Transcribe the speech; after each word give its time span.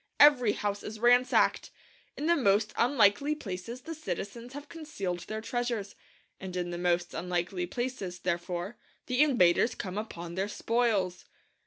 Every 0.19 0.53
house 0.53 0.81
is 0.81 0.99
ransacked. 0.99 1.69
In 2.17 2.25
the 2.25 2.35
most 2.35 2.73
unlikely 2.75 3.35
places 3.35 3.81
the 3.81 3.93
citizens 3.93 4.53
have 4.53 4.67
concealed 4.67 5.19
their 5.27 5.41
treasures, 5.41 5.93
and 6.39 6.55
in 6.55 6.71
the 6.71 6.79
most 6.79 7.13
unlikely 7.13 7.67
places, 7.67 8.17
therefore, 8.17 8.77
the 9.05 9.21
invaders 9.21 9.75
come 9.75 9.99
upon 9.99 10.33
their 10.33 10.49
spoils. 10.49 11.25